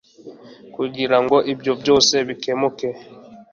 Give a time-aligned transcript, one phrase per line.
[0.75, 2.87] kugirango ibyo byose bikemuke